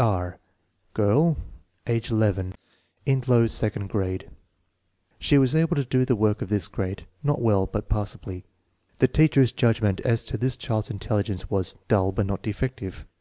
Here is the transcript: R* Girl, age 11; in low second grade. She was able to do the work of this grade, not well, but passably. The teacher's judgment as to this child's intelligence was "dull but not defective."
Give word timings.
R* 0.00 0.40
Girl, 0.92 1.36
age 1.86 2.10
11; 2.10 2.54
in 3.06 3.22
low 3.28 3.46
second 3.46 3.90
grade. 3.90 4.28
She 5.20 5.38
was 5.38 5.54
able 5.54 5.76
to 5.76 5.84
do 5.84 6.04
the 6.04 6.16
work 6.16 6.42
of 6.42 6.48
this 6.48 6.66
grade, 6.66 7.06
not 7.22 7.40
well, 7.40 7.64
but 7.68 7.88
passably. 7.88 8.44
The 8.98 9.06
teacher's 9.06 9.52
judgment 9.52 10.00
as 10.00 10.24
to 10.24 10.36
this 10.36 10.56
child's 10.56 10.90
intelligence 10.90 11.48
was 11.48 11.76
"dull 11.86 12.10
but 12.10 12.26
not 12.26 12.42
defective." 12.42 13.06